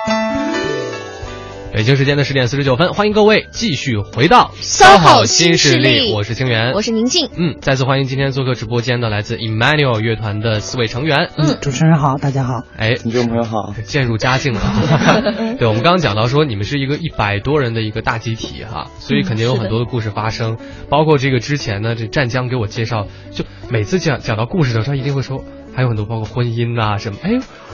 [1.72, 7.30] 北京时间的十点四十九分，欢迎各位继续回到新势新势力力，我是清源，我是宁静。
[7.34, 11.30] 嗯，再次欢迎今天做客直播间的来自 Emmanuel 乐团的四位成员。
[11.38, 12.62] 嗯，主持人好，大家好。
[12.76, 14.60] 哎，听众朋友好，渐入佳境了。
[15.58, 20.58] 对，我们刚刚讲到说你们是一个一百多人的一个大集体哈，所以肯定有很多的故事发生。
[20.90, 25.42] 包括这个之前呢，这湛江给我介绍，就每次讲讲到故事的时候，他一定会说
[25.74, 27.18] 还有很多包括婚姻啊什么。
[27.22, 27.30] 哎，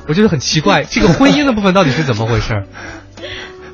[0.06, 2.62] 我觉得很奇怪，这个婚姻的部分到底是怎么回事？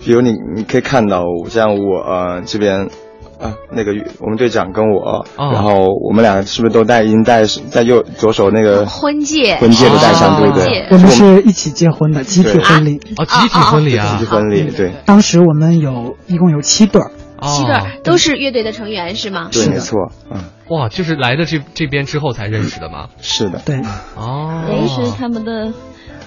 [0.04, 2.88] 比如你你可以看到，像我呃这边。
[3.36, 3.90] 啊，那个
[4.20, 10.86] 我们队长跟我，哦然后我们俩是不是都戴已经戴在右左手那个婚戒，婚戒都戴上，哦对不对？
[10.90, 13.00] 我们是一起结婚的，集体婚礼。
[13.18, 17.10] 哦，集体婚礼啊集体，婚礼，对当时我们有一共有七对儿，
[17.42, 19.48] 七对哦儿都是乐队的成员是吗？
[19.52, 19.98] 对，是没错，
[20.30, 20.38] 嗯，
[20.68, 23.08] 哇，就是来的这这边之后才认识的吗？
[23.20, 23.82] 是的，对，
[24.16, 25.72] 哦，您是他们的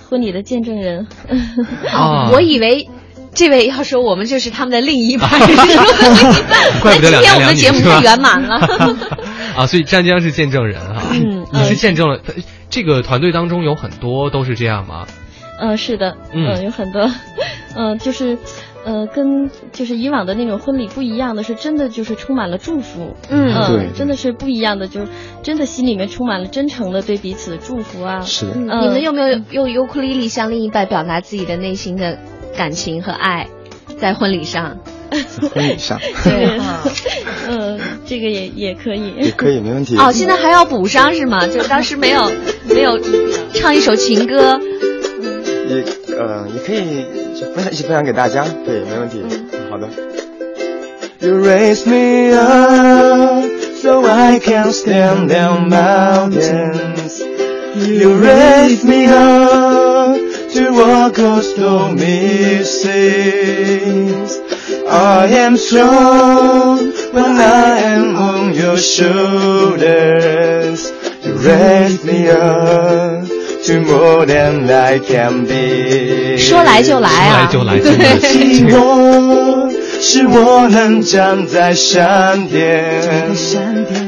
[0.10, 1.08] 婚礼的见证人。
[1.92, 2.90] 啊 我以为。
[3.38, 5.30] 这位要说我们就是他们的另一半，
[6.82, 8.56] 怪不得两今天我们的节目太圆满了。
[9.56, 12.20] 啊，所以湛江是见证人哈，嗯你是见证了
[12.72, 15.06] 这个团队当中有很多都是这样吗？
[15.60, 16.48] 嗯、是的，嗯。
[16.48, 17.10] 呃有很多，
[17.76, 18.38] 嗯、 就是，
[18.86, 25.08] 呃，跟就是以往的那种婚礼不一样的是，真的就是充满了祝福，嗯呃对真的是不一样的，就是
[25.44, 28.22] 真的心里面充满了真诚的对彼此的祝福啊。
[28.22, 28.46] 是。
[28.48, 32.20] 的，你们有没有用尤克里里向另一半表达自己的内心的
[32.56, 33.48] 感情和爱，
[34.00, 34.78] 在婚礼上？
[35.54, 36.60] 婚礼上 对，
[37.48, 39.14] 嗯，这个也也可以。
[39.18, 39.96] 也可以，没问题。
[39.98, 41.48] 哦，现在还要补上是吗？
[41.48, 42.30] 就是当时没有
[42.70, 43.00] 没有
[43.54, 44.60] 唱一首情歌，
[45.70, 45.84] 也
[46.18, 47.06] 呃也可以
[47.56, 49.24] 分享一起分享给大家，对，没问题。
[49.70, 49.88] 好的。
[51.20, 53.44] You raise me up
[53.82, 57.24] so I can stand down mountains.
[57.76, 59.97] You raise me up
[60.58, 64.32] to walk on stormy seas.
[64.90, 70.12] I am strong when I am on your shoulders.
[71.24, 73.28] You raise me up
[73.66, 76.38] to more than I can be.
[76.40, 77.48] 说来就来啊！
[77.52, 83.36] 说来就来，真的是寂寞是我能站在山巅，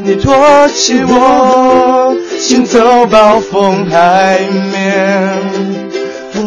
[0.03, 4.39] 你托起我，行走暴风海
[4.71, 5.68] 面。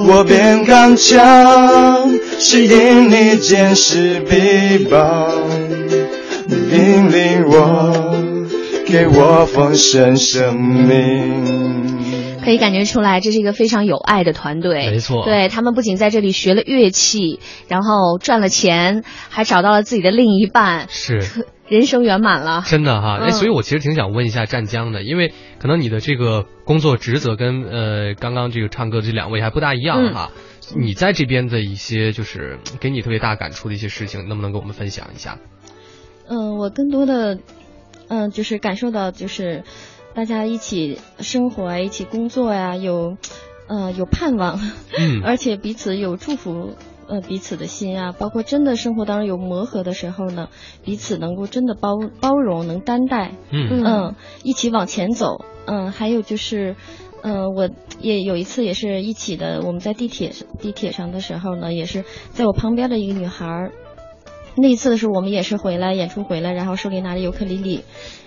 [0.05, 5.31] 我变刚强，是因你坚实臂膀，
[6.49, 7.93] 你引领我，
[8.87, 12.41] 给我丰盛生命。
[12.45, 14.91] 可以感觉出来，这是一个非常有爱的团队。
[14.91, 17.39] 没错对他们不仅在这里学了乐器，
[17.69, 21.23] 然后赚了钱，还找到了自己的另一半，是。
[21.69, 22.63] 人生圆满了。
[22.67, 30.31] 真的哈，哎，嗯所以我其实挺想问一下湛江的，因为可能你的这个工作职责跟呃刚刚这个唱歌的这两位还不大一样哈。
[30.75, 35.39] 你在这边的一些就是给你特别大感触的一些事情，能不能跟我们分享一下？
[36.29, 37.39] 嗯，我更多的，
[38.09, 39.65] 嗯，就是感受到就是
[40.15, 43.17] 大家一起生活啊，一起工作呀、有，
[43.69, 44.61] 呃，有盼望，
[44.99, 46.77] 嗯 而且彼此有祝福。
[47.13, 50.49] 呃，彼此的心啊，包括真的生活当中有磨合的时候呢，
[50.83, 56.75] 彼此能够真的包包容，能担待，嗯嗯，一起往前走，嗯，还有就是，
[57.23, 57.69] 嗯，我
[58.01, 63.73] 也有一次也是一起的，我们在地铁地铁上的时候呢，也是在我旁边的一个女孩儿，
[64.57, 67.81] 那一次的时候我们也是回来演出回来，然后手里拿着尤克里里，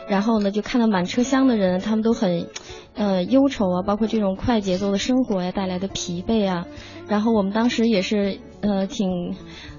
[0.07, 2.47] 然后呢就看到满车厢的人，他们都很，
[2.95, 6.65] 呃忧愁啊，包括这种快节奏的生活呀、带来的疲惫啊，
[7.07, 9.36] 然后我们当时也是呃挺，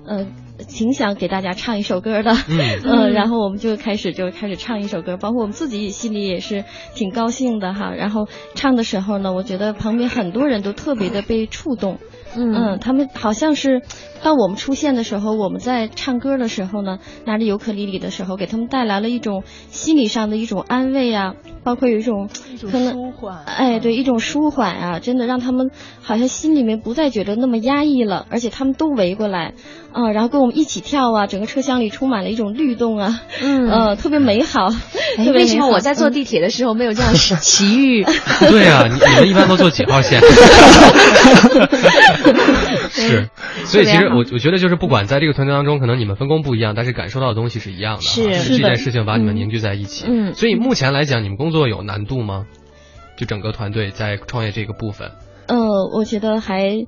[0.07, 0.27] 呃
[0.69, 2.81] 挺想给大家唱一首歌的，嗯。
[2.85, 11.99] 呃然后我们就开始就开始唱一首歌，包括我们自己心里也是挺高兴的哈，然后唱的时候呢，我觉得旁边很多人都特别的被触动。
[12.39, 13.81] 嗯，他们好像是
[14.23, 22.29] 当我们出现的时候，我们在唱歌的时候呢，拿着尤克里里的时候，给他们带来了一种心理上的一种安慰啊，包括有一种
[22.71, 25.71] 可能舒缓哎，对，一种舒缓啊，真的让他们
[26.03, 29.55] 好像心里面不再觉得那么压抑了，而且他们都围过来，
[29.93, 34.67] 啊、然后跟我们一起跳啊，整个车厢里充满了一种律动啊，嗯呃，特别美好。
[35.19, 38.05] 哎，特别美好为什么我在坐地铁的时候没有这样奇遇？
[38.51, 40.21] 对啊，你你们一般都坐几号线？
[42.91, 43.29] 是，
[43.65, 48.03] 所以其实我我觉得就是不管在这个团队当中，可能你们分工不一样，但是感受到的东西是一样的。
[48.03, 50.07] 是就是这件事情把你们凝聚在一起。
[50.09, 52.47] 嗯所以目前来讲，你们工作有难度吗？
[53.17, 55.13] 就整个团队在创业这个部分。
[55.47, 55.57] 呃，
[55.95, 56.85] 我觉得还，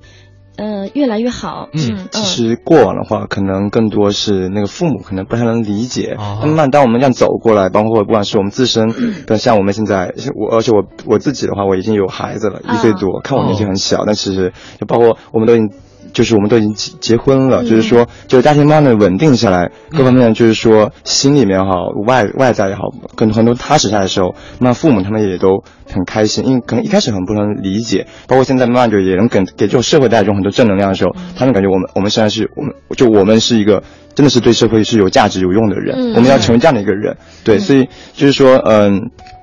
[0.57, 1.69] 呃，越来越好。
[1.73, 6.15] 嗯其实过往的话，可能更多是那个父母可能不太能理解。
[6.19, 8.93] 哦那么当我们这样走过来，包括不管是我们自身，
[9.25, 15.69] 跟像我们现在，我而且我我自己的话，我已经有孩子了，一岁多，看我年纪很小，但其实就包括我们都已经。
[16.13, 22.81] 就是我们都已经结结婚了，就是说，就是家庭慢慢的稳定下来，各方面就是说，心里面也好，外外在也好，
[23.15, 33.83] 跟很多踏实下来的时候，那父母他们也都很开心，因为可能一开始很不能理解，包括现在慢慢就也能给给这种社会带来这种很多正能量的时候，他们感觉我们我们现在是我们就我们是一个
[34.15, 36.13] 真的是对社会是有价值有用的人，嗯。
[36.15, 38.99] 我们要成为这样的一个人，对，所以就是说，嗯。
[39.01, 39.38] 就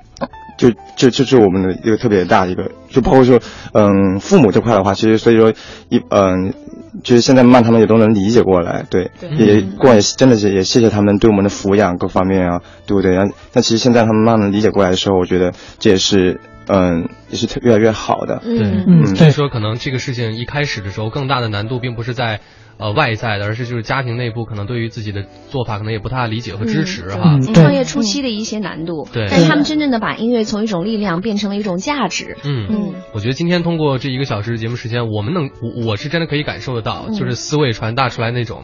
[0.57, 3.39] 就就就是我们的一个特别大的一个，就包括说，
[3.73, 5.53] 嗯，父母这块的话，其实所以说
[5.89, 6.53] 一嗯，
[7.03, 13.13] 就是现在慢慢他们也都能理解过来，对，也过也真的是也谢谢他们对我们的抚养各方面啊，对不对？
[13.13, 19.03] 然后但其实现在他们慢慢理解过来的时候，我觉得这也是嗯也是特越来越好的，对，嗯。
[19.03, 22.39] 对所以说可能这个事情一开始的时候，更大的难度并不是在
[22.77, 27.39] 呃外在的，而是就是家庭内部可能对于自己的做法可能也不太理解和支持哈。
[27.53, 29.27] 创业初期的一些难度，对。
[29.29, 32.37] 但他们真正的把音乐从一种力量变成了一种价值。
[32.43, 32.93] 嗯嗯。
[33.13, 37.13] 我觉得今天通过这一个小时的节目时间，我们能我我是真的可以感受得到，嗯。
[37.13, 38.63] 就是思维传达出来那种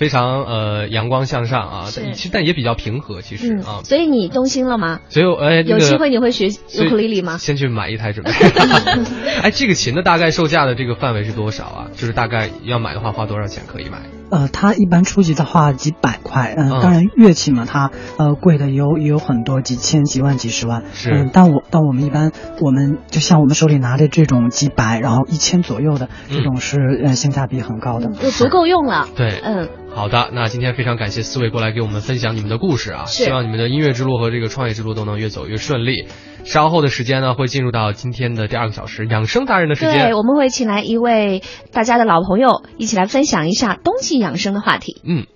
[0.00, 5.00] 非常呃阳光向上啊，但其实但也比较平和，其实嗯啊，，所以你动心了吗？
[5.10, 7.36] 所以我哎，那个有机会你会学尤克里里吗？
[7.36, 8.32] 先去买一台准备。
[9.44, 11.86] 哎，这个琴的大概售价的这个范围是多少啊？
[11.98, 14.19] 就是大概要买的话花多少钱可以买？
[14.30, 28.08] 呃，它一般初级的话几百块，嗯、嗯当然乐器嘛，它呃贵的有也有很多，几千、几万、几十万，是嗯，但我但我们一般我们就像我们手里拿的这种几百，然后一千左右的这种是、呃性价比很高的。
[28.12, 29.08] 就足够用了。
[29.16, 36.06] 对，嗯，好的，那今天非常感谢四位过来给我们分享你们的故事啊，希望你们的音乐之路和这个创业之路都能越走越顺利。
[36.44, 40.14] 稍后的时间呢，会进入到今天的第二个小时养生达人的时间对，。
[40.14, 45.00] 我们会请来一位大家的老朋友，一起来分享一下冬季养生的话题。
[45.04, 45.26] 嗯。